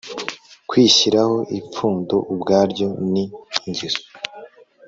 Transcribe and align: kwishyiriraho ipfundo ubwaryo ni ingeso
kwishyiriraho 0.69 1.37
ipfundo 1.59 2.15
ubwaryo 2.33 2.87
ni 3.11 3.23
ingeso 3.67 4.03